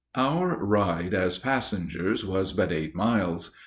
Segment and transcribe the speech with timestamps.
[0.15, 3.51] ]Our ride, as passengers, was but eight miles.